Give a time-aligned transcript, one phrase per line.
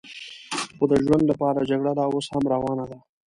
[0.75, 2.97] خو د ژوند لپاره جګړه لا اوس هم روانه ده.